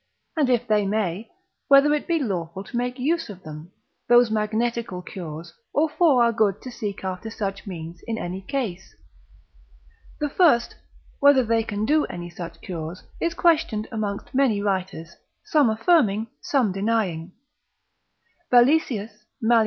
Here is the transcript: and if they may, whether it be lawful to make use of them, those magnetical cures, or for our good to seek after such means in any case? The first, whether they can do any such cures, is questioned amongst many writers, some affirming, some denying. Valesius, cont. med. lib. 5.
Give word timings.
and 0.35 0.49
if 0.49 0.65
they 0.67 0.83
may, 0.83 1.29
whether 1.67 1.93
it 1.93 2.07
be 2.07 2.17
lawful 2.17 2.63
to 2.63 2.75
make 2.75 2.97
use 2.97 3.29
of 3.29 3.43
them, 3.43 3.69
those 4.09 4.31
magnetical 4.31 4.99
cures, 5.03 5.53
or 5.75 5.87
for 5.89 6.23
our 6.23 6.31
good 6.33 6.59
to 6.59 6.71
seek 6.71 7.03
after 7.03 7.29
such 7.29 7.67
means 7.67 8.01
in 8.07 8.17
any 8.17 8.41
case? 8.41 8.95
The 10.19 10.27
first, 10.27 10.73
whether 11.19 11.43
they 11.43 11.61
can 11.61 11.85
do 11.85 12.05
any 12.05 12.31
such 12.31 12.61
cures, 12.61 13.03
is 13.19 13.35
questioned 13.35 13.87
amongst 13.91 14.33
many 14.33 14.59
writers, 14.59 15.15
some 15.45 15.69
affirming, 15.69 16.29
some 16.41 16.71
denying. 16.71 17.33
Valesius, 18.51 19.11
cont. 19.39 19.43
med. 19.43 19.49
lib. 19.49 19.49
5. 19.49 19.57